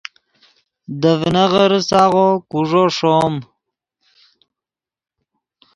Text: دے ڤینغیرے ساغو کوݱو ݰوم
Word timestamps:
دے 1.01 1.11
ڤینغیرے 1.19 1.79
ساغو 1.89 2.27
کوݱو 2.49 2.83
ݰوم 2.95 3.33